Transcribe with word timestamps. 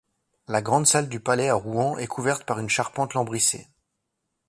La 0.47 0.63
grande 0.63 0.87
salle 0.87 1.09
du 1.09 1.19
Palais 1.19 1.49
à 1.49 1.53
Rouen 1.53 1.99
est 1.99 2.07
couverte 2.07 2.43
par 2.43 2.57
une 2.57 2.69
charpente 2.69 3.13
lambrissée. 3.13 3.67